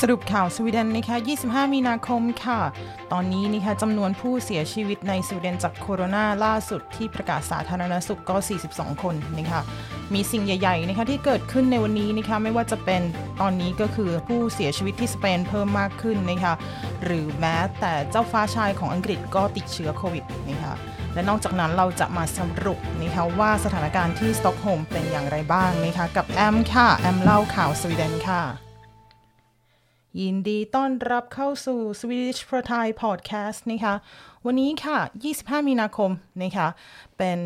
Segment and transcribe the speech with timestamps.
[0.00, 2.60] สรุปข่าวสวีเดนนะคะ 25 มีนาคมค่ะ
[3.12, 8.36] ตอนนี้นะคะจำนวนผู้เสียชีวิตในสวีเดนจากโคโรนาล่าสุดที่ประกาศสาธารณสุขก็
[8.70, 9.60] 42 คนนะคะ
[10.14, 13.02] มีสิ่งใหญ่ๆนะคะที่เกิดขึ้นในวันนี้นะคะไม่ว่าจะเป็น
[13.40, 16.54] ตอนนี้ก็คือผู้เสียชีวิตที่สเปนเพิ่มมากขึ้นนะคะ
[17.04, 20.74] หรือแม้แต่เจ้าฟ้าชายของอังกฤษก็ติดเชื้อโควิดนะคะ
[21.14, 28.65] และนอกจากนั้นเราจะมาสรุปนะคะว่าสถานการณ์ที่สต็อกโฮล์มเป็นอย่างไรบ้างนะคะกับแอมค่ะ แอมเล่าข่าวสวีเดนค่ะ
[30.20, 33.94] ยินดีต้อนรับเข้าสู่ Swedish for Thai Podcast นะคะ
[34.46, 34.98] วันนี้ค่ะ
[35.32, 36.10] 25 มีนาคม
[36.42, 36.68] นะคะ
[37.18, 37.38] เป็น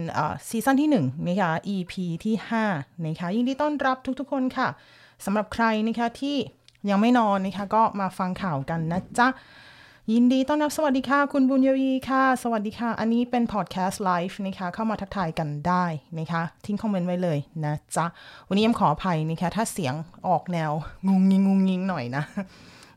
[0.49, 1.93] ซีซั่นที่1นะคะ EP
[2.25, 2.35] ที่
[2.71, 4.69] 5นะคะ ยินดีต้อนรับทุกๆคนค่ะ
[5.25, 6.37] สำหรับใครนะคะที่
[6.91, 9.29] ยังไม่นอนนะคะ ก็มาฟังข่าวกันนะจ๊ะ
[10.13, 15.85] ยินดีต้อนรับสวัสดีค่ะ คุณบุญยวีค่ะ สวัสดีค่ะ อันนี้เป็นพอดแคสต์ไลฟ์นะคะ เข้ามาทักทายกันได้
[16.19, 18.07] นะคะ ทิ้งคอมเมนต์ไว้เลยนะจ๊ะ
[18.49, 19.95] วันนี้ยังขออภัยนะคะ ถ้าเสียง
[20.29, 20.73] ออกแนว
[21.07, 22.25] งงงิงงงงิงหน่อยนะ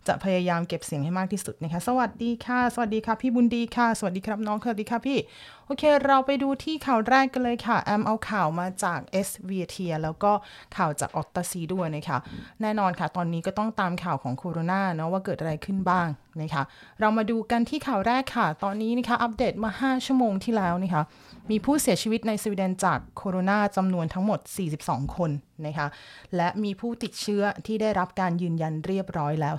[0.07, 5.17] จะพยายามเก็บเสียงให้มากที่สุดนะคะ สวัสดีค่ะ สวัสดีค่ะ พี่บุญดีค่ะ สวัสดีครับน้องสวัสดีค่ะพี่
[5.65, 10.31] โอเค เราไปดูที่ข่าวแรกกันเลยค่ะ แอมเอาข่าวมาจาก s v t แล้วก็
[10.77, 12.17] ข่าวจากออตตาซีด้วยนะคะ
[12.61, 16.07] แน่นอนค่ะ ตอนนี้ก็ต้องตามข่าวของโคโรนาเนาะว่าเกิดอะไรขึ้นบ้าง
[16.41, 16.63] นะคะ
[16.99, 21.03] เรามาดูกันที่ข่าวแรกค่ะ ตอนนี้นะคะอัปเดตมา 5 ชั่วโมงที่แล้วนะคะ
[21.51, 24.39] มีผู้เสียชีวิตในสวีเดนจากโคโรนาจำนวนทั้งหมด
[24.77, 25.31] 42 คน
[25.65, 25.87] นะคะ
[26.35, 29.55] และมีผู้ติดเชื้อที่ได้รับการยืนยันเรียบร้อยแล้ว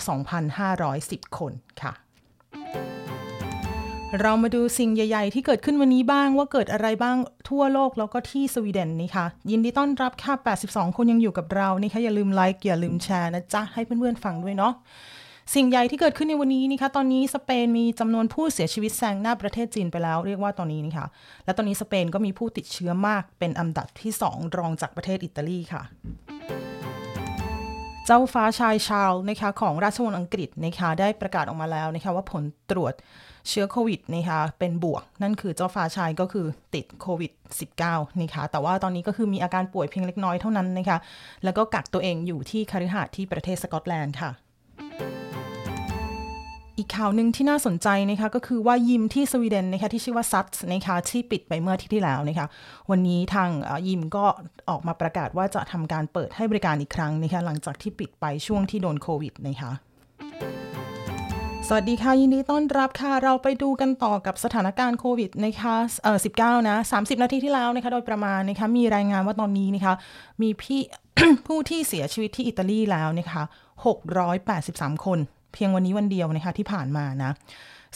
[0.66, 2.03] 2,510 คนค่ะ
[4.20, 7.16] เรามาดูสิ่งใหญ่ ๆ ที่เกิดขึ้นวันนี้บ้างว่าเกิดอะไรบ้าง
[7.48, 10.34] ทั่วโลกแล้วก็ที่สวีเดนนี่ค่ะ ยินดีต้อนรับค่ะ
[10.66, 14.72] 82 คนยังอยู่กับเรานี่ค่ะอย่าลืมไลค์อย่าลืมแชร์นะจ๊ะ ให้เพื่อนๆฟังด้วยเนาะ
[15.54, 21.06] สิ่งใหญ่ที่เกิดขึ้นในวันนี้นี่คะตอนนี้สเปนมีจำนวนผู้เสียชีวิตแซงหน้าประเทศจีนไปแล้วเรียกว่าตอนนี้นี่ค่ะ
[21.44, 25.82] และตอนนี้สเปนก็มีผู้ติดเชื้อมากเป็นอันดับที่ 2 รองจากประเทศอิตาลีค่ะ
[28.06, 32.92] เจ้าฟ้าชายชาร์ลนะคะของราชวงศ์อังกฤษนะคะได้ประกาศออกมาแล้วนะคะว่าผลตรวจ
[33.48, 37.32] เชื้อโควิดนะคะเป็นบวก นั่นคือเจ้าฟ้าชายก็คือติดโควิด
[37.76, 40.98] -19 นะคะแต่ว่าตอนนี้ก็คือมีอาการป่วยเพียงเล็กน้อยเท่านั้นนะคะ
[41.44, 44.30] แล้วก็กักตัวเองอยู่ที่คฤหาสน์ที่ประเทศสกอตแลนด์ค่ะ
[46.84, 52.46] อีกข่าวหนึ่งที่น่าสนใจนะคะก็คือว่ายิมที่สวีเดนนะคะที่ชื่อว่าซัตนะคะที่ปิดไปเมื่อที่ที่แล้วนะคะ
[52.90, 53.50] วันนี้ทาง
[53.88, 54.24] ยิมก็
[54.70, 59.70] ออกมาประกาศว่าจะทำการเปิดให้บริการอีกครั้งนะคะหลังจากที่ปิดไปช่วงที่โดนโควิดนะคะ
[61.68, 69.94] สวัสดีค่ะ ยินดีต้อนรับค่ะ เราไปดูกันต่อกับสถานการณ์โควิดนะคะเอ่อ19 นะ 30 นาทีที่แล้วนะคะ โดยประมาณนะคะ มีรายงานว่าตอนนี้นะคะ
[70.42, 70.80] มีพี่
[71.46, 73.42] ผู้ที่เสียชีวิตที่อิตาลีแล้วนะคะ
[74.24, 75.18] 683 คน
[75.54, 77.32] เพียงวันนี้วันเดียวนะคะที่ผ่านมานะ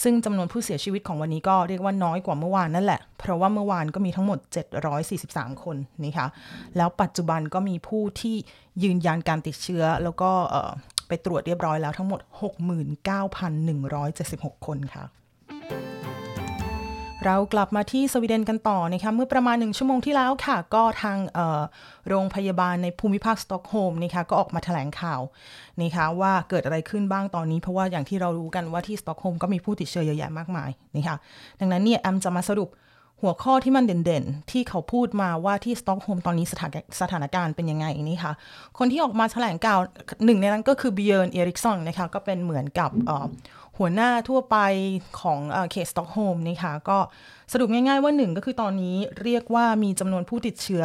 [0.03, 4.39] ซึ่งจำนวนผู้เสียชีวิตของวันนี้ก็เรียกว่าน้อยกว่าเมื่อวานนั่นแหละ เพราะว่าเมื่อวานก็มีทั้งหมด
[5.01, 6.27] 743 คนนะคะ
[6.77, 8.37] แล้วปัจจุบันก็มีผู้ที่
[8.83, 10.31] ยืนยันการติดเชื้อ แล้วก็
[11.09, 12.21] ไปตรวจเรียบร้อยแล้วทั้งหมด
[13.39, 15.05] 69,176 คนค่ะ
[17.29, 21.19] เรากลับมาที่สวีเดนกันต่อนะคะเมื่อประมาณหนึ่งชั่วโมงที่แล้วค่ะ ก็ทาง
[22.09, 25.21] โรงพยาบาลในภูมิภาคสต็อกโฮล์มนะคะก็ออกมาแถลงข่าว
[25.83, 31.17] นะคะว่าเกิดอะไรขึ้นบ้างตอนนี้ เพราะว่าอย่างที่เรารู้กันว่าที่สต็อกโฮล์มก็มีผู้ติดเชื้อเยอะแยะมากมายนะคะ
[31.61, 32.69] ดังนั้นเนี่ยแอมจะมาสรุป
[33.23, 36.71] หัวข้อที่มันเด่นๆ ที่เขาพูดมาว่าที่สต็อกโฮล์มตอนนี้สถาน
[37.01, 38.33] สถานการณ์เป็นยังไงนี่ค่ะ
[38.79, 39.81] คนที่ออกมาแถลงข่าว
[40.25, 42.91] หนึ่งในนั้นก็คือ Björn Eriksson นะคะก็เป็นเหมือนกับ
[43.79, 44.57] หัวหน้าทั่วไป
[45.21, 45.41] ของ
[45.71, 46.99] เขตสต็อกโฮล์มนะคะก็
[47.53, 50.85] สรุปง่ายๆว่าหนึ่งก็คือตอนนี้เรียกว่ามีจำนวนผู้ติดเชื้อ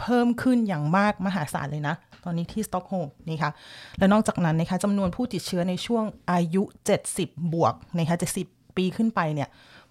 [0.00, 3.50] เพิ่มขึ้นอย่างมากมหาศาลเลยนะ ตอนนี้ที่สต็อกโฮมนี่ค่ะ
[3.98, 6.62] และนอกจากนั้นนะคะจำนวนผู้ติดเชื้อในช่วงอายุ
[7.06, 8.16] 70 บวกนะคะ
[8.46, 9.48] 70 ปีขึ้นไปเนี่ย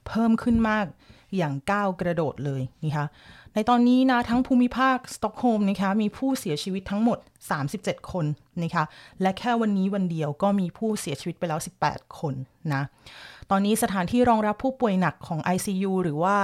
[0.07, 0.85] เพิ่มขึ้นมาก
[1.35, 3.05] อย่างก้าวกระโดดเลยนะคะ
[3.53, 7.17] ในตอนนี้นะทั้งภูมิภาคสต็อกโฮล์มนะคะมีผู้เสียชีวิตทั้งหมด
[7.65, 8.25] 37 คน
[8.63, 8.83] นะคะ
[9.21, 12.33] และแค่วันนี้วันเดียวก็มีผู้เสียชีวิตไปแล้ว 18 คน
[12.73, 12.81] นะ
[13.51, 16.37] ตอนนี้สถานที่รองรับผู้ป่วยหนักของ ICU หรือว่า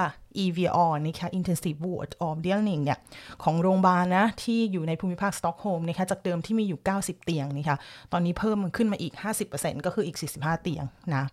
[0.43, 2.99] IVA นะคะ Intensive Ward of d e a l i n g เนี่ย
[3.43, 7.77] ของโรงพยาบาลนะที่อยู่ในภูมิภาคสต็อกโฮล์มนะคะจากเดิมที่มีอยู่ 90 เตียงนะคะ
[8.11, 9.13] ตอนนี้เพิ่มขึ้นมาอีก
[9.49, 10.83] 50%ก็คืออีก 45 เตียง
[11.15, 11.23] นะ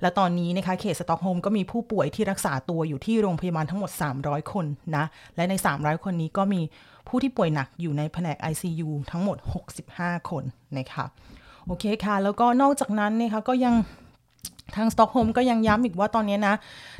[0.00, 3.90] และตอนนี้นะคะเขตสต็อกโฮล์มก็มีผู้ป่วยที่รักษาตัวอยู่ที่โรงพยาบาลทั้งหมด
[4.20, 4.66] 300 คน
[4.96, 5.04] นะ
[5.36, 6.60] และใน 300 คนนี้ก็มี
[7.08, 9.36] ผู้ที่ป่วยหนักอยู่ในแผนก ICU ทั้งหมด
[9.84, 10.44] 65 คน
[10.78, 11.04] นะคะ
[11.66, 13.74] โอเคค่ะ แล้วก็นอกจากนั้นนะคะก็ยัง
[14.76, 16.54] ทางสต็อกโฮล์มก็ยังย้ำอีกว่าตอนนี้นะ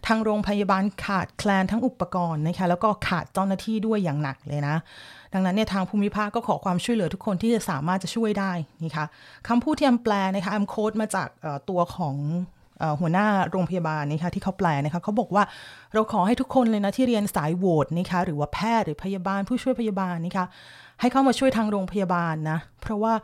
[0.06, 4.76] ทางโรงพยาบาลขาดแคลนทั้งอุปกรณ์นะคะแล้วก็ขาดเจ้าหน้าที่ด้วยอย่างหนักเลยนะ
[5.34, 8.52] ดังนั้นเนี่ยทางภูมิภาคก็ขอความช่วยเหลือทุกคนที่จะสามารถจะช่วยได้
[8.84, 9.06] นี่คะ
[9.48, 11.28] คำพูดที่แอมแปลนะคะแอม quote มาจาก
[11.68, 12.16] ตัวของ
[13.00, 15.44] หัวหน้าโรงพยาบาลนะคะที่เขาแปลนะคะเขาบอกว่า
[15.94, 20.46] เราขอให้ทุกคนเลยนะที่เรียนสายโหวตนะคะหรือว่าแพทย์หรือพยาบาลผู้ช่วยพยาบาลนะคะ
[21.00, 23.14] ให้เข้ามาช่วยทางโรงพยาบาลนะเพราะว่า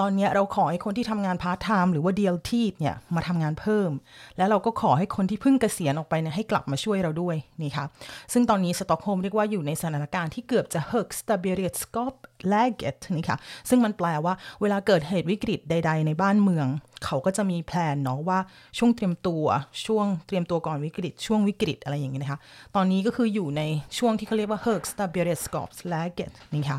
[0.00, 3.90] ตอนนี้เราขอให้คนที่ทำงานพาร์ทไทม์หรือว่า deltid เนี่ยมาทำงานเพิ่ม
[4.38, 7.84] แล้วเราก็ขอให้คนที่เพิ่งเกษียณออกไปเนี่ยให้กลับมาช่วยเราด้วยนี่ค่ะ
[8.32, 16.68] ซึ่งตอนนี้สต็อกโฮล์มเรียกว่าอยู่ในสถานการณ์ที่เกือบจะ högsta beredskapsläget นี่ค่ะซึ่งมันแปลว่าเวลาเกิดเหตุวิกฤตใด ๆ ในบ้านเมือง
[17.04, 18.38] เขาก็จะมีแผนเนาะว่า
[18.78, 19.44] ช่วงเตรียมตัว
[19.86, 22.38] ช่วงเตรียมตัวก่อนวิกฤต ช่วงวิกฤตอะไรอย่างเงี้ยนะคะ
[22.76, 23.62] ตอนนี้ก็คืออยู่ใน
[23.98, 26.78] ช่วงที่เขาเรียกว่า högsta beredskap läget นี่ค่ะ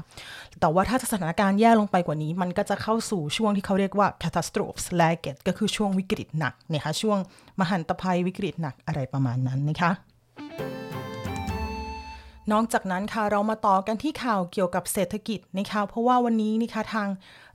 [0.59, 7.17] แต่ว่าถ้าสถานการณ์แย่ลงไปกว่านี้ มันก็จะเข้าสู่ช่วงที่เขาเรียกว่า catastrophe läget ก็คือช่วงวิกฤตหนักนะคะช่วง
[7.59, 9.91] มหันตภัยวิกฤตหนักอะไรประมาณนั้นนะคะ
[12.51, 17.09] นอกจากนั้นค่ะเรามาต่อกันที่ข่าวเกี่ยวกับเศรษฐกิจนะคะเพราะว่าวันนี้นะคะทาง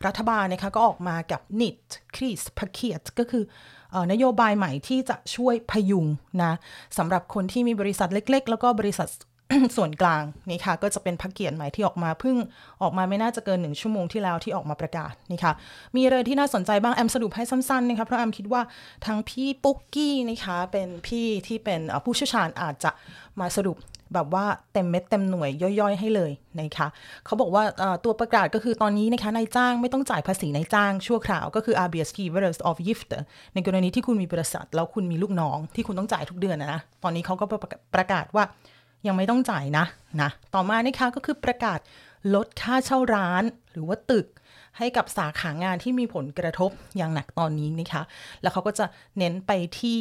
[0.07, 1.79] รัฐบาลนะคะก็ออกมากับ NIT
[2.15, 3.45] คริสพเคียตก็คือ
[3.95, 6.07] อนโยบายใหม่ที่จะช่วยพยุง
[6.43, 6.53] นะ
[6.99, 9.09] สำหรับคนที่มีบริษัทเล็ก ๆ แล้วก็บริษัท
[9.77, 12.37] ส่วนกลางนี่ค่ะ ก็จะเป็นพักเกียรติใหม่ที่ออกมาเพิ่ง
[12.83, 15.53] ออกมาไม่น่าจะเกินหนึ่งชั่วโมงที่แล้วที่ออกมาประกาศนี่ค่ะ
[15.97, 18.63] มีอะไรที่น่าสนใจบ้างแอมสรุปให้สั้นๆนะคะเพราะแอมคิดว่า
[19.07, 22.91] ทั้งพี่ปุ๊กกี้นะคะเป็นพี่ที่เป็นผู้เชี่ยวชาญอาจจะ
[23.41, 23.77] มาสรุป
[24.15, 26.89] แบบว่าเต็มเม็ดเต็มหน่วยย่อยๆ ให้เลยนะคะ
[27.27, 27.63] เขาบอกว่า
[28.05, 33.11] ตัวประกาศก็คือตอนนี้นะคะนายจ้างไม่ต้องจ่ายภาษีนายจ้างชั่วคราวก็คือ RBS k e y w o r d of gift
[33.55, 37.45] ในกรณีที่คุณมีบริษัท แล้วคุณมีลูกน้องที่คุณต้องจ่ายทุกเดือนนะ ตอนนี้เขาก็
[37.95, 38.45] ประกาศว่า
[39.07, 39.85] ยังไม่ต้องจ่ายนะ
[40.23, 41.79] นะต่อมานะคะก็คือประกาศ
[42.35, 44.27] ลดค่าเช่าร้านหรือว่าตึก
[44.79, 48.03] ให้กับสาขางานที่มีผลกระทบอย่างหนักตอนนี้นะคะ
[48.43, 48.87] แล้วเขาก็จะ
[49.19, 49.99] เน้นไปที่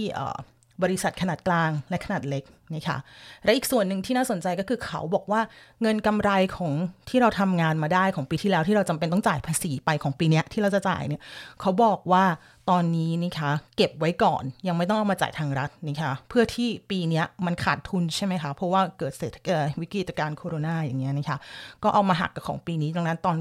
[0.83, 2.43] บริษัทขนาดกลางและขนาดเล็ก
[2.75, 2.97] นะคะ
[3.43, 5.41] และอีกส่วนหนึ่งที่น่าสนใจก็คือเขาบอกว่า
[5.81, 6.73] เงินกำไรของ
[7.09, 11.21] ที่เราทำงานมาได้ของปีที่แล้วที่เราจำเป็นต้องจ่ายภาษีไปของปีนี้ที่เราจะจ่ายเนี่ย
[11.61, 12.23] เขาบอกว่า
[12.69, 21.37] ตอนนี้นะคะเก็บไว้ก่อนยังไม่ต้องเอามาจ่ายทางรัฐนะคะเพื่อที่ปีนี้มันขาดทุนใช่ไหมคะ เพราะว่าเกิดเศรษฐกิจวิกฤตการโควิดอย่างเงี้ยนะคะ
[21.83, 23.37] ก็เอามาหักกับของปีนี้ดังนั้นตอน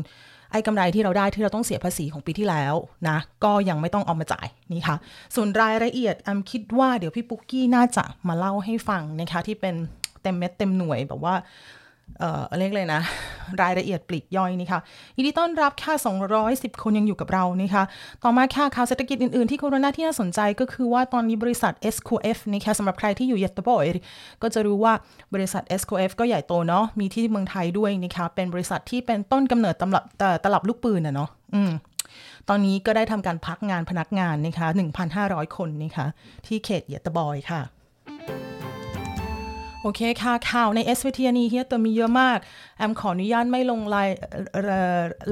[0.53, 2.75] ไอ้กำไรที่เราได้ที่เราต้องเสียภาษีของปีที่แล้ว
[3.09, 4.97] นะก็ยังไม่ต้องเอามาจ่ายนี่ค่ะ
[5.35, 9.75] ส่วนรายละเอียดแอมคิดว่าเดี๋ยวพี่ปุ๊กกี้น่าจะมาเล่าให้ฟังนะคะที่เป็น
[10.23, 11.35] เต็มเม็ดเต็มหน่วยแบบว่า
[12.19, 13.01] เอ่อเรียกเลยนะ
[13.63, 14.81] รายละเอียดปลีกย่อยนี่ค่ะ
[15.17, 15.95] ยินดีต้อนรับค่า
[16.39, 17.85] 210 คนยังอยู่กับเรานี่ค่ะ
[18.23, 23.85] ต่อมาค่าข่าวเศรษฐกิจอื่น ๆ ที่โคโรนาที่น่าสนใจก็คือว่าตอนนี้บริษัท SQF นี่ค่ะสำหรับใครที่อยู่เยตบอย
[24.43, 24.93] ก็จะรู้ว่า
[25.35, 30.05] บริษัท SQF ก็ใหญ่โตเนาะมีที่เมืองไทยด้วยนะคะเป็นบริษัทที่เป็นต้นกำเนิดตำรับ
[30.45, 31.71] ตลับลูกปืนอะเนาะอืม
[32.49, 34.67] ตอนนี้ก็ได้ทำการพักงานพนักงานนะคะ
[35.13, 36.07] 1,500 คนนะคะ
[36.47, 37.61] ที่เขตเยตบอยค่ะ
[39.87, 42.39] โอเคค่ะข่าวใน SVT นี้เฮียตัวมีเยอะมาก
[42.79, 44.09] แอมขออนุญาตไม่ลงราย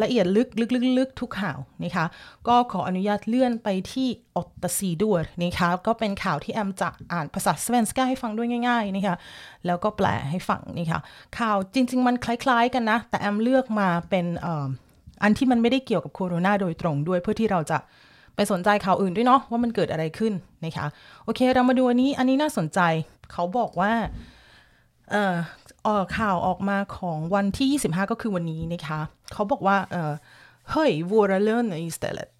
[0.03, 2.07] ละเอียดลึกลึกลึกลึกทุกข่าวนะคะ
[2.49, 9.17] ก็ขออนุญาตเลื่อนไปที่ออตตซีด้วยนะคะก็เป็นข่าวที่แอมจะอ่านภาษาสเวนสกาให้ฟังด้วยง่ายๆนะคะ
[9.67, 11.01] แล้วก็แปลให้ฟังนะคะ
[11.39, 14.27] ข่าวจริง ๆ มันคล้ายๆกันนะ แต่แอมเลือกมาเป็น
[15.23, 17.79] อันที่มันไม่ได้เกี่ยวกับโคโรนาโดยตรงด้วยเพื่อที่เราจะ
[18.35, 20.33] ไปสนใจข่าวอื่นด้วยเนาะว่ามันเกิดอะไรขึ้น
[20.65, 20.87] นะคะ
[21.25, 22.81] โอเค เรามาดูอันนี้อันนี้น่าสนใจ
[23.33, 23.93] เขาบอกว่า
[25.11, 25.37] เอ่อ
[25.87, 29.01] อข่าวออกมาของวันที่ 25 ก็คือวันนี้นะคะ
[29.33, 30.13] เขาบอกว่าเออ
[30.71, 32.37] เฮ้ย våra löner istället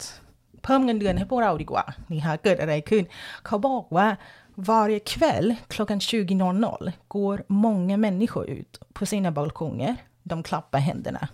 [0.63, 3.03] เพิ่มเงินเดือนให้พวกเราดีกว่านี่คะเกิดอะไรขึ้น
[3.45, 4.07] เขาบอกว่า
[4.57, 9.95] Varje kväll klockan 20.00 går många människor ut på sina balkonger.
[10.23, 11.27] De klappar händerna.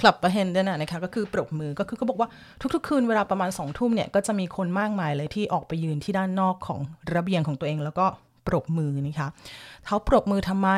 [0.00, 2.28] คลับประเฮนเดนะนะคะก็คือปรบมือก็คือเขาบอกว่า
[2.74, 6.80] ทุกๆ คืนเวลาประมาณสองทุ่มเนี่ย ก็จะมีคนมากมายเลยที่ออกไปยืนที่ด้านนอกของ
[7.14, 8.06] ระเบียงของตัวเอง แล้วก็
[8.46, 9.28] ปรบมือนะคะ
[9.86, 10.68] เขาปรบมือทำไม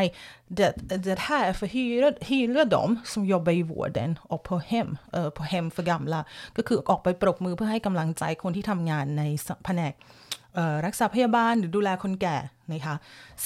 [0.59, 0.71] det,
[1.07, 5.29] det här är för hyra, hyra dem som jobbar i vården och på hem, เอ่อ
[5.37, 6.21] på hem för gamla
[6.57, 9.23] ก็คือออกไปปรบมือเพื่อให้กำลังใจคนที่ทำงานใน
[9.65, 9.95] แผนก
[10.87, 12.37] รักษาพยาบาลหรือดูแลคนแก่
[12.73, 12.95] นะคะ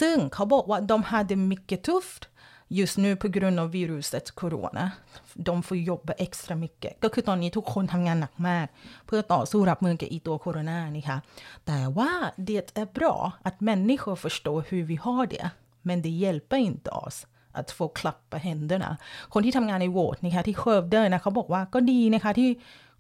[0.01, 2.23] ซึ่งเขาบอกว่า de hade mycket tufft
[2.69, 4.91] just nu på grund av viruset corona.
[5.35, 8.67] De får jobba extra mycket ก็คือตอนนี้ทุกคนทำงานหนักมาก
[9.07, 11.19] เพื่อต่อสู้รับมือกับอีตัวโคโรนานี่ค่ะ
[11.67, 12.11] แต่ว่า
[12.49, 13.15] det är bra
[13.49, 15.47] att människor förstår hur vi har det
[15.89, 17.17] men det hjälper inte oss
[17.59, 18.91] att få klappa händerna
[19.33, 22.51] คนที่ทำงานในโหวตนะคะที่เคิร์ฟเดอร์นะเขาบอกว่าก็ดีนะคะที่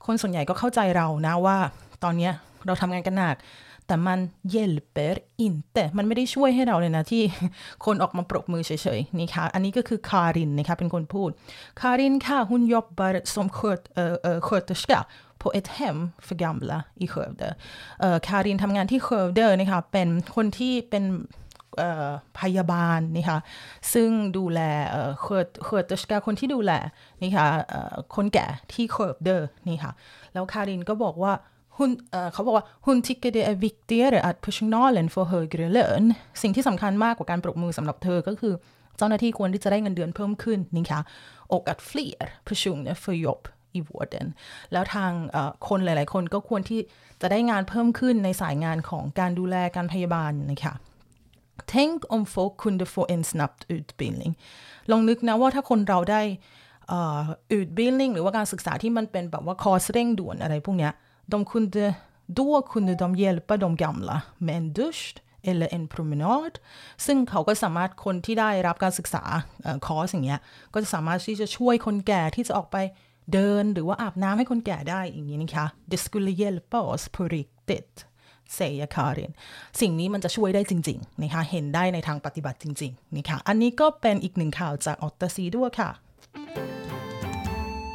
[0.07, 1.59] คนส่วนใหญ่ก็เข้าใจเรานะว่า
[2.05, 2.31] ตอนนี้
[2.67, 3.37] เราทำงานกันหนัก
[3.89, 4.19] แต่มัน
[4.53, 5.15] hjälper
[5.47, 7.23] inte มันไม่ได้ช่วยให้เราเลยนะ ที่
[7.85, 11.31] คนออกมาปรบมือเฉยๆนี่ค่ะ อันนี้ก็คือคารินนะคะเป็นคนพูด
[11.81, 15.01] คารินค่ะ hon jobbar som sköt, äh, sköterska
[15.43, 17.49] på ett hem för gamla i Skövde
[18.27, 21.05] คารินทำงานที่ Skövde นะคะเป็นคนที่เป็น
[22.39, 23.39] พยาบาลนะคะ
[23.93, 24.61] ซึ่งดูแล
[25.23, 26.73] sköt sköterska คนที่ดูแล
[27.23, 27.47] นี่ค่ะ
[28.15, 29.93] คนแก่ที่ Skövde นี่ค่ะ
[30.33, 31.33] แล้วคารินก็บอกว่า
[31.79, 31.91] hon,
[32.33, 36.03] เขาบอกว่า hon tycker det är viktigare att personalen får högre lön
[36.43, 38.55] สิ่งที่สำคัญมากกว่าการปรบมือสำหรับเธอก็คือ
[38.97, 41.01] เจ้าหน้าที่ควรที่จะได้เงินเดือนเพิ่มขึ้นนะคะ
[41.55, 43.43] och att fler personer får jobb
[43.79, 44.27] i vården
[44.73, 45.13] แล้วทาง
[45.69, 46.81] คนหลาย ๆ คนก็ควรที่
[47.23, 50.75] จะได้งานเพิ่มขึ้นในสายงานของการดูแลการพยาบาลนะคะ
[51.75, 54.35] Tänk om folk kunde få en snabbt utbildning
[54.91, 56.23] ลองนึกนะว่าถ้าคนเราได้
[57.51, 60.93] อุดบิลลิ่งหรือว่าการศึกษาที่มันเป็นแบบว่าคอร์สเร่งด่วนอะไรพวกเนี้ย
[61.33, 61.87] de kunde
[62.39, 65.05] då kunde de hjälpa de gamla med en dusch
[65.49, 66.55] eller en promenad
[67.07, 69.23] ซึ่งเขาก็สามารถคนที่ได้รับการศึกษา
[69.87, 70.41] คอร์สอย่างเงี้ย
[70.75, 72.77] ก็จะสามารถที่จะช่วยคนแก่ที่จะออกไป
[73.33, 77.97] เดินหรือว่าอาบน้ำให้คนแก่ได้อย่างนี้นะคะ det skulle hjälpa oss på riktigt
[78.55, 79.33] เซยคาริน
[79.81, 85.91] สิ่งนี้มันจะช่วยได้จริง ๆ นะคะ เห็นได้ในทางปฏิบัติจริง ๆ นะคะ อันนี้ก็เป็นอีกหนึ่งข่าวจากออตตาซีด้วยค่ะ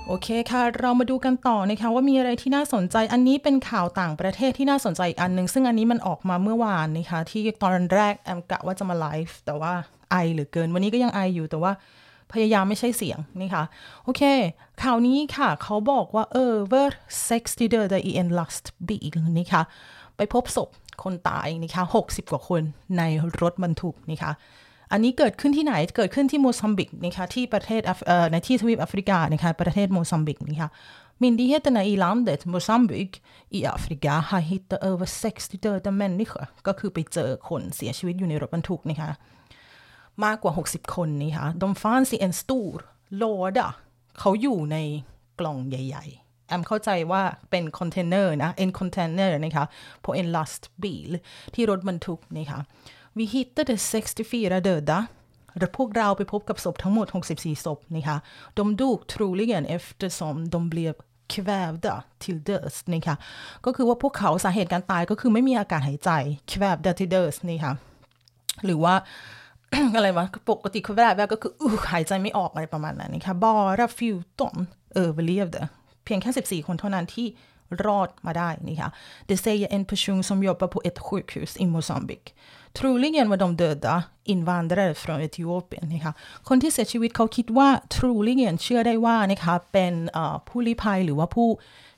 [0.08, 9.74] โอเคค่ะ เรามาดูกันต่อนะคะว่ามีอะไรที่น่าสนใจ อันนี้เป็นข่าวต่างประเทศที่น่าสนใจอีกอันหนึ่งซึ่งอันนี้มันออกมาเมื่อวานนะคะที่ตอนแรกแอมกะว่าจะมาไลฟ์แต่ว่า
[10.12, 11.72] ไอเหลือเกิน วันนี้ก็ยังไออยู่แต่ว่า
[12.34, 13.64] พยายามไม่ใช้เสียงนะคะ
[14.04, 14.22] โอเค
[14.84, 16.88] ข่าวนี้ค่ะ เขาบอกว่าเออ över
[17.30, 19.62] 60 döda i en lastbil นะคะ
[20.18, 20.70] ไปพบศพ
[21.04, 22.62] คนตายนะคะ60 กว่าคน
[22.98, 23.02] ใน
[23.42, 24.32] รถบรรทุกนะคะ
[24.94, 27.82] อันนี้เกิดขึ้นที่ไหนเกิดขึ้นที่โมซัมบิกนะคะที่ประเทศ
[28.32, 30.70] ในที่ทวีปแอฟริกานะคะประเทศโมซัมบิกนะคะ
[31.22, 33.16] Myndigheterna i landet Mozambique
[33.58, 39.10] i Afrika har hittat över 60 döda människor ก็คือไปเจอคนเสียชีวิตอยู่ในรถบรรทุกนะคะ
[40.26, 42.72] มากกว่า 60 คนนะคะ de fanns i en stor
[43.22, 43.68] låda
[44.20, 44.78] เขาอยู่ใน
[45.40, 49.66] กล่องใหญ่ๆ แอมเข้าใจว่าเป็นคอนเทนเนอร์นะ en container นะคะ
[50.06, 51.12] på en lastbil
[51.56, 52.60] ที่รถบรรทุกนะคะ
[53.18, 55.00] vi hittade 64 döda
[55.78, 58.18] พวกเราไปพบกับศพทั้งหมด64ศพนะคะ
[58.58, 60.96] de dog troligen eftersom de blev
[61.34, 63.16] kvävda till döds นะคะ
[63.66, 66.10] ก็คือว่าพวกเขาสาเหตุการตายก็คือไม่มีอากาศหายใจ
[66.50, 67.74] kvävda till döds นะคะ
[68.66, 68.94] หรือว่า
[69.96, 74.56] อะไรวะปกติแคือแวบก็คืออหายใจไม่ออกอะไรประมาณนั้นนะคะบอราฟิวตอน
[74.94, 75.58] เออเบลียบเด
[76.06, 77.28] เพียงแค่ 14 คนเท่านั้นที่
[77.85, 78.91] รอดมาได้นะคะ
[79.29, 82.29] Det säger en person som jobbar på ett sjukhus i Mozambique.
[82.79, 84.03] Troligen var de döda
[84.35, 86.13] invandrare från Etiopien นะคะ
[86.49, 89.95] คนที่เสียชีวิตเขาคิดว่า troligen เชื่อได้ว่านะคะเป็น
[90.49, 91.49] ผู้ลี้ภัยหรือว่าผู้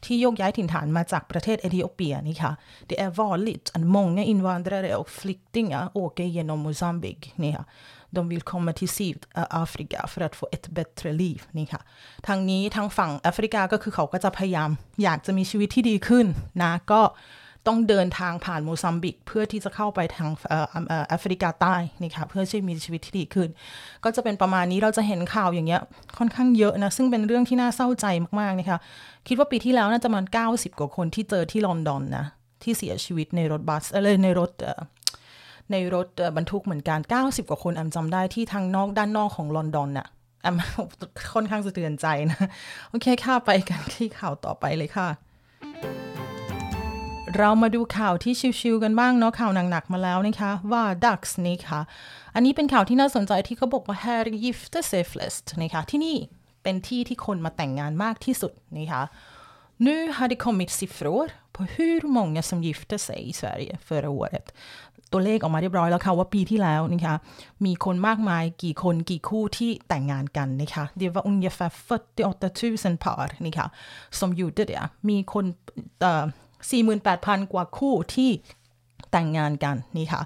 [0.05, 2.53] ที่ยกย้ายถิ่นฐานมาจากประเทศเอธิโอเปียนี่ค่ะ
[2.91, 7.67] Det är vanligt att många invandrare och flyktingar åker genom Mozambique นี่ค่ะ
[8.16, 11.82] De vill komma till Sydafrika för att få ett bättre liv นี่ค่ะ
[12.28, 14.70] ทางนี้ทางฝั่งแอฟริกาก็คือเขาก็จะพยายาม
[15.04, 16.26] อยากจะมีชีวิตที่ดีขึ้น
[16.64, 17.02] นะก็
[17.68, 20.28] ต้องเดินทางผ่านโมซัมบิก เพื่อที่จะเข้าไปทาง
[21.10, 23.50] แอฟริกาใต้นี่ค่ะเพื่อที่มีชีวิตที่ดีขึ้น
[24.04, 25.82] ก็จะเป็นประมาณนี้เราจะเห็นข่าวอย่างเงี้ย
[26.18, 28.06] ค่อนข้างเยอะนะ ซึ่งเป็นเรื่องที่น่าเศร้าใจ
[28.40, 28.80] มากๆนะคะ
[29.28, 32.26] คิดว่าปีที่แล้วน่าจะมัน 90 กว่าคนที่เจอที่ลอนดอนนะ
[32.64, 34.52] ที่เสียชีวิตในรถบัสเออในรถ
[35.72, 36.08] ในรถ
[36.38, 40.08] บรรทุกเหมือนกัน 90 กว่าคนแอมจำได้ที่ทางนอกด้านนอกของลอนดอนน่ะ
[40.42, 40.56] แอม
[41.34, 42.48] ค่อนข้างสะเทือนใจนะ
[42.90, 45.08] โอเคค่ะไปกันที่ข่าวต่อไปเลยค่ะ
[47.38, 51.80] เรามาดูข่าวที่ชิวๆกันบ้างเนาะข่าวหนักๆมาแล้วนะคะว่าดักส์นี่ค่ะ
[52.36, 56.18] อันนี้เป็นข่าวที่น่าสนใจที่เขาบอกว่า h ร์ยิฟต์เซฟเลสนะคะที่นี่
[56.64, 59.04] เป็นที่ที่คนมาแต่งงานมากที่สุดนะคะ
[59.78, 64.54] Nu har det kommit siffror på hur många som gifte sig i Sverige förra året
[65.12, 67.16] ตัวเลขออกมาเรียบร้อยแล้วค่ะว่าปีที่แล้วนะคะ
[67.66, 73.68] มีคนมากมายกี่คนกี่คู่ที่แต่งงานกันนะคะ Det var ungefär 48 000 par นพาร์นะคะ
[74.20, 74.72] som gjorde det
[75.10, 75.46] มีคน
[76.70, 78.32] 48,000กว่าคู่ที่
[79.12, 80.22] แต่งงานกันนี่ค่ะ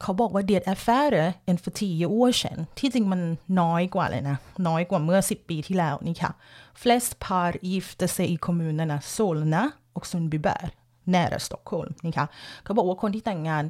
[0.00, 3.20] เขาบอกว่า det är färre än för tio år sedan ที่จริงมัน
[3.60, 4.36] น้อยกว่าเลยนะ
[4.68, 6.32] น้อยกว่าเมื่อ 10 ปีที่แล้วนี่ค่ะ
[6.80, 9.62] flest par gifte sig i kommunerna Solna
[9.96, 10.70] och Sundbyberg
[11.14, 12.26] nära Stockholm นี่ค่ะ
[12.64, 13.64] เขาบอกว่าคนที่แต่งงาน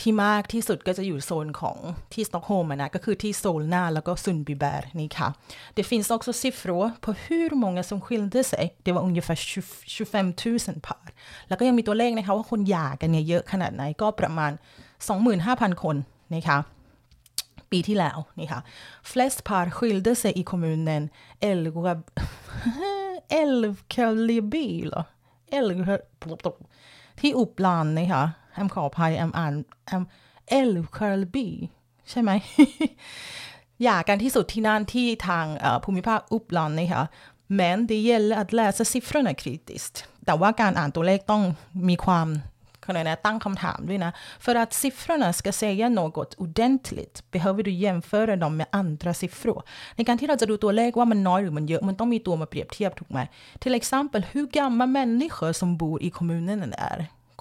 [0.00, 1.78] ที่มากที่สุดก็จะอยู่โซนของ
[2.12, 5.28] ที่สต็อกโฮล์มนะก็คือที่โซลนาแล้วก็ซุนบิเบร์นี่ค่ะ
[5.76, 10.32] Det finns också siffror på hur många som skilde sig det var ungefär 25
[10.66, 11.06] 000 par
[11.48, 14.52] แล้วก็ยังมีตัวเลขนะคะว่าคนหย่ากันเนี่ยเยอะขนาดไหนก็ประมาณ
[15.36, 15.96] 25,000 คน
[16.34, 16.58] นะคะ
[17.70, 18.60] ปีที่แล้วนี่ค่ะ
[19.10, 21.02] flest par skilde sig i kommunen
[23.42, 25.02] Älvkarleby เหรอ
[27.20, 28.24] ที่อุปลานนะคะ
[28.58, 29.52] แอมขออภัยแอมอ่าน
[29.86, 30.02] แอม
[30.48, 31.48] เอลหรือคาร์ลบี
[32.10, 32.30] ใช่ไหม
[33.82, 35.46] หย่ากันที่สุดที่นั่นที่ทาง
[35.84, 37.04] ภูมิภาคอุปลอนนะคะ
[37.58, 39.96] men det gäller att läsa siffrorna kritiskt
[40.26, 41.42] แต่ว่าการอ่านตัวเลขต้อง
[41.88, 42.28] มีความ
[42.82, 44.12] เขาเลยนะตั้งคำถามด้วยนะ
[44.44, 49.58] för att siffrorna ska säga något ordentligt behöver du jämföra dem med andra siffror
[49.96, 53.18] ในการที่เราจะดูตัวเลขว่ามันน้อยหรือมันเยอะมันต้องมีตัวมาเปรียบเทียบถูกไหม
[53.62, 56.60] till exempel hur gamla människor som bor i kommunen
[56.90, 56.98] är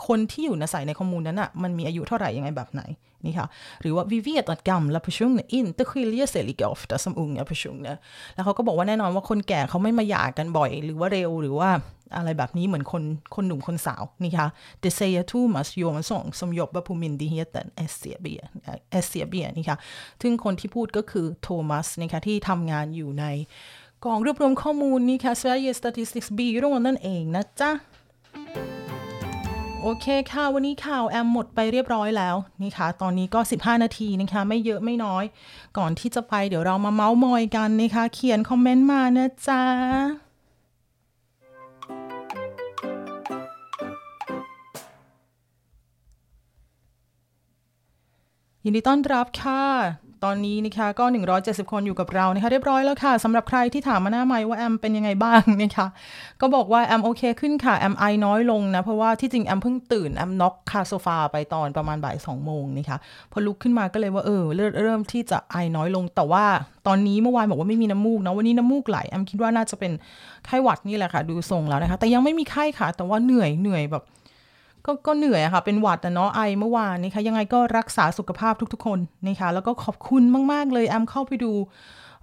[0.07, 2.83] คนที่อยู่ในใส่ในข้อมูลนั้นอะมันมีอายุเท่าไหร่ยังไงแบบไหน
[3.25, 3.47] นี่ค่ะ
[3.81, 7.95] หรือว่า vi vet att gamla personer inte skiljer sig lika ofta som unga personer
[8.33, 11.69] แล้วเขาก็บอกว่าแน่นอนว่าคนแก่เขาไม่มาหย่ากันบ่อย หรือว่าเร็วหรือว่า
[12.15, 13.03] อะไรแบบนี้เหมือนคน
[13.35, 14.47] คนหนุ่มคนสาวนี่ค่ะ
[14.83, 18.27] det säger Thomas Johansson som jobbar på myndigheten SCB
[19.03, 19.77] SCB นี่ค่ะ
[20.21, 23.25] ซึ่งคนที่พูดก็คือโทมัสนะคะที่ทำงานอยู่ใน
[24.05, 27.71] กองรวบรวมข้อมูลนี่ค่ะ Sverige Statistics Byrå นั่นเองนะจ๊ะ
[29.89, 35.23] โอเคค่ะ วันนี้ข่าวแอมหมดไปเรียบร้อยแล้วนี่ค่ะ ตอนนี้ก็ 15 นาทีนะคะ ไม่เยอะไม่น้อย
[35.77, 39.63] ก่อนที่จะไปเดี๋ยวเรามาเมาส์มอยกันนะคะ เขียนคอมเมนต์มานะจ๊ะ
[48.63, 51.05] ยินดีต้อนรับค่ะ ตอนนี้นะคะก็
[51.37, 55.87] 170 คนอยู่กับเรานะคะเรียบร้อยแล้วค่ะสำหรับใครที่ถามมาหน้าไม้ว่าแอมเป็นยังไงบ้างนะคะ
[56.41, 62.97] ก็บอกว่าแอมโอเคขึ้นค่ะแอมไอน้อยลงนะ เพราะว่าที่จริงแอมเพิ่งตื่นแอมน็อกคาโซฟาไปตอนประมาณบ่าย2โมงนะคะ
[63.31, 66.45] พอลุกขึ้นมาก็เลยว่าเออเรเริ่มที่จะไอน้อยลงแต่ว่า
[66.87, 69.91] ตอนนี้เมื่อวานบอกว่าไม่มีน้ำมูกนะวันนี้น้ำมูกไหลแอมคิดว่าน่าจะเป็น
[70.45, 74.03] ไข้หวัดนี่แหละค่ะ ดูทรงแล้วนะคะ แต่ยังไม่มีไข้ค่ะ แต่ว่าเหนื่อยเหนื่อยแบบ
[74.87, 81.51] ก็ก็เหนื่อยอะค่ะ เป็นหวัดอะเนาะไอเมื่อวานนี่ค่ะยังไงก็รักษาสุขภาพทุก ๆ คนนะคะแล้วก็ขอบคุณมาก ๆ เลยแอมเข้าไปดู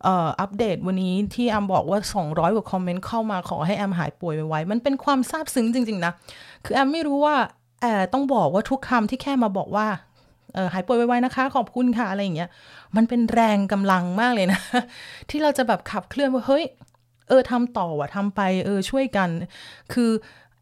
[0.06, 6.12] อัปเดตวันนี้ที่แอมบอกว่า 200 กว่าคอมเมนต์เข้ามาขอให้แอมหายป่วยไวๆมันเป็นความซาบซึ้งจริง ๆ นะ
[6.64, 7.37] คือแอมไม่รู้ว่า
[7.80, 9.87] แอต้องบอกว่าทุกคำที่แค่มาบอกว่า
[10.73, 12.50] หายป่วยไวๆนะคะ ขอบคุณค่ะอะไรอย่างเงี้ย
[12.97, 14.61] มันเป็นแรงกำลังมากเลยนะ
[15.30, 16.64] ที่เราจะแบบขับเคลื่อนว่าเฮ้ย
[17.28, 19.28] เออทำต่อว่ะทำไปเออช่วยกัน
[19.92, 20.11] คือ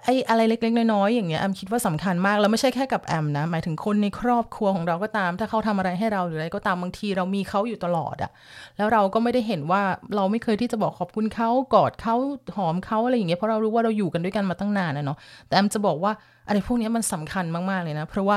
[0.05, 8.31] ไอ้อะไรเล็ก ๆ น้อยๆอย่างเงี้ยแอมคิดว่าสำคัญมากแล้วไม่ใช่แค่กับแอมนะ หมายถึงคนในครอบครัวของเราก็ตาม ถ้าเขาทำอะไรให้เราหรืออะไรก็ตามบางทีเรามีเขาอยู่ตลอดอะ
[8.77, 9.83] แล้วเราก็ไม่ได้เห็นว่า
[10.17, 12.15] เราไม่เคยที่จะบอกขอบคุณเขากอดเขา
[12.57, 16.13] หอมเขาอะไรอย่างเงี้ยเพราะเรารู้ว่าเราอยู่กันด้วยกันมาตั้งนานนะเนาะแต่แอมจะบอกว่า
[16.47, 18.37] อะไรพวกนี้มันสำคัญมากๆเลยนะ เพราะว่า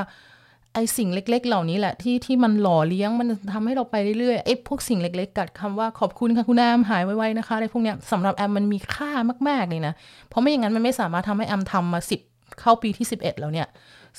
[0.75, 9.11] ไอสิ่งเล็ก ๆ เหล่านี้แหละที่ที่มันหล่อเลี้ยงมันทำให้เราไปเรื่อยๆไอพวกสิ่งเล็ก ๆ กัดคำว่าขอบคุณค่ะคุณแอมหายไวๆนะคะอะไรพวกเนี้ยสำหรับแอมมันมีค่า
[9.47, 9.93] มากๆเลยนะ
[10.29, 12.21] เพราะไม่อย่างนั้นมันไม่สามารถทำให้แอมทำมาสิบ
[12.59, 13.67] เข้าปีที่ 11 แล้วเนี่ย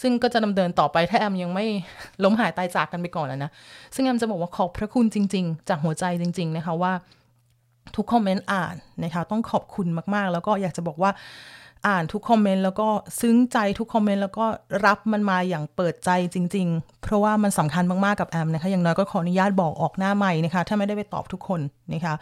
[0.00, 1.66] ซึ่งก็จะดำเนินต่อไปถ้าแอมยังไม่
[2.24, 3.50] ล้มหายตายจากกันไปก่อนแล้วนะ
[3.94, 6.92] ซึ่งแอมจะบอกว่าขอบพระคุณจริง ๆ จากหัวใจจริง ๆ นะคะว่า
[7.96, 11.10] ทุกคอมเมนต์อ่านนะคะต้องขอบคุณมากๆ แล้วก็อยากจะบอกว่า
[11.86, 12.88] อ่านทุกคอมเมนต์แล้วก็
[13.20, 14.46] ซึ้งใจทุกคอมเมนต์แล้วก็
[14.86, 21.60] รับมันมาอย่างเปิดใจจริง ๆ เพราะว่ามันสำคัญมากๆกับแอมนะคะอย่างน้อยก็ขออนุญาตบอกออกหน้าใหม่นะคะ ถ้าไม่ได้ไปตอบทุกคน
[21.92, 22.14] นะคะ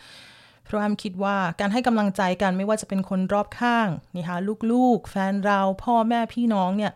[0.65, 4.37] เพราะแอมคิดว่าการให้กำลังใจกันไม่ว่าจะเป็นคนรอบข้างนะคะ
[4.73, 6.93] ลูกๆ แฟนเราพ่อแม่พี่น้องเนี่ย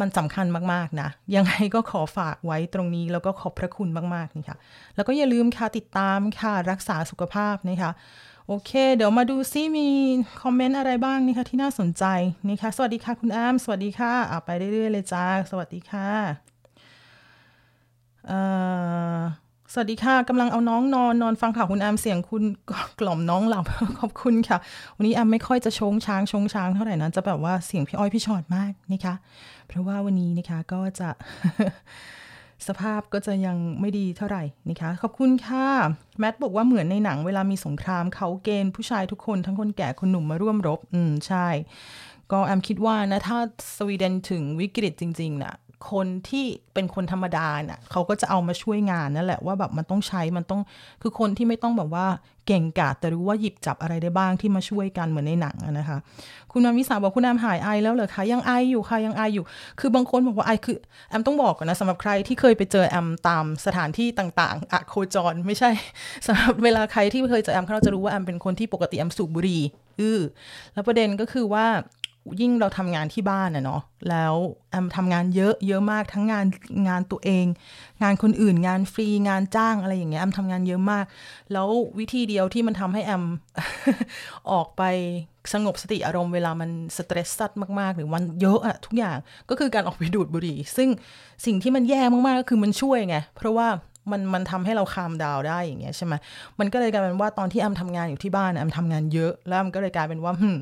[0.00, 4.58] มันสำคัญมากๆนะ ยังไงก็ขอฝากไว้ตรงนี้แล้วก็ขอบพระคุณมากๆนี่ค่ะ
[4.94, 7.90] แล้วก็อย่าลืมค่ะติดตามค่ะรักษาสุขภาพนะคะ
[8.48, 9.88] โอเค เดี๋ยวมาดูซิมี
[10.42, 12.04] คอมเมนต์อะไรบ้างนี่ค่ะที่น่าสนใจ
[12.48, 16.10] นี่ค่ะสวัสดีค่ะคุณแอมสวัสดีค่ะเอะไปเรื่อยๆเลยจ้า สวัสดีค่ะ
[18.26, 18.40] เอ่
[19.18, 19.20] อ
[19.72, 22.42] สวัสดีค่ะกำลังเอาน้องนอนนอนฟังข่าวคุณแอมเสียงคุณ
[23.00, 23.64] กล่อมน้องหลับ
[24.00, 24.58] ขอบคุณค่ะ
[24.96, 29.14] วันนี้แอมไม่ค่อยจะชงช้างชงช้างเท่าไหร่นะจะแบบว่าเสียงพี่อ้อยพี่ชอดมากนะคะ
[29.66, 31.08] เพราะว่าวันนี้นะคะก็จะ
[32.68, 35.68] สภาพก็จะยังไม่ดีเท่าไหร่นะคะ ขอบคุณค่ะ
[36.18, 41.46] แมทบอกว่าเหมือนในหนังเวลามีสงครามเขาเกณฑ์ผู้ชายทุกคนทั้งคนแก่คนหนุ่มมาร่วมรบ อืม ใช่
[42.32, 43.38] ก็แอมคิดว่านะ ถ้า
[43.76, 45.54] สวีเดนถึงวิกฤตจริงๆนะ่ะ
[45.90, 50.60] คนที่เป็นคนธรรมดาน่ะเขาก็จะเอามาช่วยงานนั่นแหละว่าแบบมันต้องใช้มันต้อง
[51.02, 52.06] คือคนที่ไม่ต้องแบบว่า
[52.46, 55.98] เก่งกาจแต่รู้ว่าหยิบจับอะไรได้บ้างที่มาช่วยกันเหมือนในหนังนะคะ
[56.52, 59.44] คุณมาวิสาบอกคุณแอมหายไอแล้วเหรอคะยังไออยู่ค่ะยังไออยู่
[59.80, 60.76] คือบางคนบอกว่าไอคือ
[61.08, 65.70] แอมต้องบอกก่อนนะสำหรับใครที่เคยไปเจอแอมตามสถานที่ต่างๆอะโคจรไม่ใช่
[66.26, 69.62] สำหรับเวลาใครที่เคยเจอแอมเขาจะรู้ว่าแอมเป็นคนที่ปกติแอมสูบบุหรี่
[70.00, 70.20] อือ
[70.74, 71.66] แล้วประเด็นก็คือว่า
[72.40, 74.34] ยิ่งเราทำงานที่บ้านนะเนาะแล้ว
[74.70, 76.46] แอมทำงานเยอะเยอะมากทั้งงาน
[76.88, 77.46] งานตัวเอง
[78.02, 81.04] งานคนอื่น งานฟรีงานจ้างอะไรอย่างเงี้ยแอมทำงานเยอะมาก
[81.52, 83.24] แล้ววิธีเดียวที่มันทำให้แอม
[84.50, 84.82] ออกไป
[85.52, 89.16] สงบสติอารมณ์เวลามันสเตรสซัดมากๆ หรือมันเยอะอะทุกอย่าง
[89.50, 90.88] ก็คือการออกไปดูดบุหรี่ ซึ่ง
[91.46, 93.68] สิ่งที่มันแย่มากๆก็คือมันช่วยไง เพราะว่า
[94.10, 96.14] มันมันทำให้เราคามดาวได้อย่างเงี้ยใช่ไหม
[96.58, 100.58] มันก็เลยกลายเป็นว่าตอนที่แอมทำงานอยู่ที่บ้านแอมทำงานเยอะ แล้วมันก็เลยกลายเป็นว่าหืม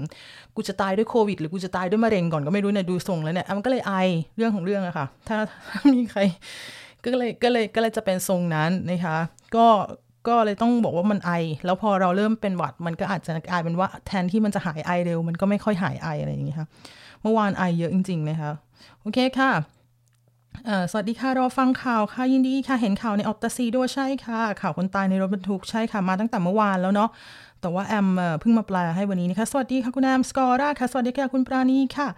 [0.56, 3.92] กูจะตายด้วยโควิด หรือกูจะตายด้วยมะเร็งก่อนก็ไม่รู้เนี่ยดูทรงแล้วเนี่ยแอมก็เลยไอ
[4.36, 5.36] เรื่องของเรื่องอะค่ะ ถ้า
[5.70, 6.20] ถ้ามีใคร
[7.04, 9.16] ก็เลยก็เลยก็เลยจะเป็นทรงนั้นนะคะ
[9.56, 9.66] ก็
[10.28, 11.32] ก็เลยต้องบอกว่ามันไอ
[11.64, 16.66] แล้วพอเราเริ่มเป็นหวัดมันก็อาจจะกลายเป็นว่าแทนที่มันจะหายไอเร็ว มันก็ไม่ค่อยหายไออะไรอย่างเงี้ยค่ะ
[17.22, 18.50] เมื่อวานไอเยอะจริงๆนะคะ
[19.00, 19.50] โอเคค่ะ
[20.90, 27.10] สวัสดีค่ะ รอฟังข่าวค่ะ ยินดีค่ะ เห็นข่าวในออปตาซีด้วยใช่ค่ะ ข่าวคนตายในรถบรรทุกใช่ค่ะ มาตั้งแต่เมื่อวานแล้วเนาะ
[27.60, 32.08] แต่ว่าแอมเอ่อเพิ่งมาแปลให้วันนี้นะคะ สวัสดีค่ะ คุณแอมสกอร่าค่ะ สวัสดีค่ะ คุณปราณีค่ะ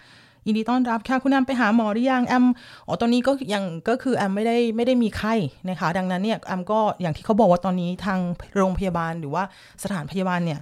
[0.47, 2.45] ยินดีต้อนรับค่ะคุณแอมไปหาหมอหรือยังแอม
[2.87, 5.35] อ๋อตอนนี้ก็ยังก็คือแอมไม่ได้ไม่ได้มีไข้
[5.71, 8.19] นะคะดังนั้นเนี่ยแอมก็อย่างที่เขาบอกว่าตอนนี้ทาง
[8.57, 9.43] โรงพยาบาลหรือว่า
[9.83, 10.61] สถานพยาบาลเนี่ย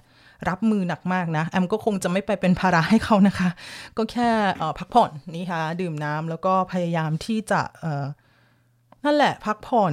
[0.48, 3.50] รับมือหนักมากนะ แอมก็คงจะไม่ไปเป็นภาระให้เขานะคะ
[3.96, 4.30] ก็แค่
[4.78, 7.62] พักผ่อนนี่ค่ะ ดื่มน้ำแล้วก็พยายามที่จะ
[9.04, 9.92] นั่นแหละพักผ่อน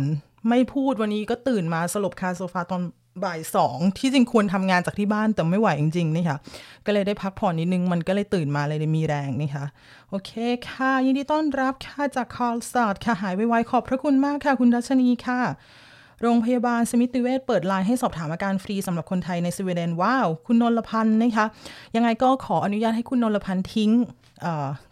[0.49, 2.81] ไม่พูดวันนี้ก็ตื่นมาสลบคาโซฟาตอน
[3.23, 6.37] บ่ายสองที่จริงควรทำงานจากที่บ้านแต่ไม่ไหวจริงๆนี่ค่ะ
[6.85, 9.65] ก็เลยได้พักผ่อนนิดนึง มันก็เลยตื่นมาเลยได้มีแรงนี่ค่ะ
[10.09, 10.31] โอเค
[10.69, 15.41] ค่ะ ยินดีต้อนรับค่ะจาก Karlstad ค่ะหายไวๆขอบพระคุณมากค่ะ คุณรัชนีค่ะ
[16.21, 21.45] โรงพยาบาลสมิติเวชเปิดไลน์ให้สอบถามอาการฟรีสำหรับคนไทยในสวีเดนว้าว คุณนนลพันธ์นะคะ
[21.95, 23.91] ยังไงก็ขออนุญาตให้คุณนนลพันธ์ทิ้ง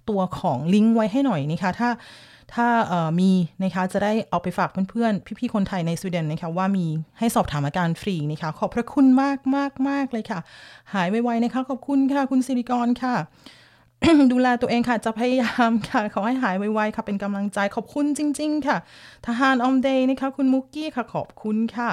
[0.09, 1.89] ตัวของลิงก์ไว้ให้หน่อยนะคะถ้า
[2.53, 2.67] ถ้า
[3.19, 3.31] มี
[3.63, 6.85] นะคะจะได้เอาไปฝากเพื่อนๆ พี่ๆ คนไทยในสวีเดนนะคะว่ามี
[7.19, 10.39] ให้สอบถามอาการฟรีนะคะขอบพระคุณมากมากมากเลยค่ะ
[10.93, 13.15] หายไวๆนะคะ ขอบคุณค่ะ คุณสิริกรค่ะ
[14.31, 18.77] ดูแลตัวเองค่ะ จะพยายามค่ะ ขอให้หายไวๆค่ะ เป็นกำลังใจขอบคุณจริง ๆ ค่ะ
[19.27, 21.89] ทหารออมเดย์นะคะ คุณมุกกี้ค่ะ ขอบคุณค่ะ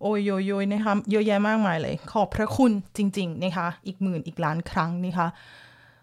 [0.00, 5.28] โอ้ยโยยโยยนะคะเยอะแยะมากมายเลย ขอบพระคุณจริง ๆ นะคะ อีกหมื่นอีกล้านครั้งนะคะ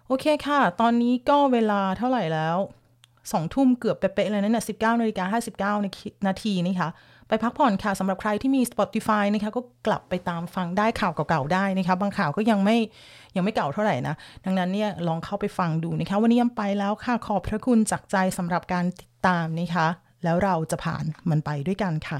[0.08, 2.58] โอเคค่ะ ตอนนี้ก็เวลาเท่าไหร่แล้ว
[3.32, 5.73] สองทุ่มเกือบเป๊ะๆเลยนะเนี่ยสิบเก้านาฬิกาห้าสิบเก้า
[6.27, 6.89] นาทีนะคะ
[7.27, 12.77] ไปพักผ่อนค่ะสำหรับใครที่มี Spotify นะคะ ก็กลับไปตามฟังได้ข่าวเก่าๆได้นะคะ บางข่าวก็ยังไม่
[13.36, 14.15] ยังไม่เก่าเท่าไหร่นะ
[14.46, 19.88] ดังนั้นเนี่ยลองเข้าไปฟังดูนะคะ วันนี้ยังไปแล้วค่ะ ขอบพระคุณจากใจสำหรับการติดตามนะคะ
[20.24, 22.20] แล้วเราจะผ่านมันไปด้วยกันค่ะ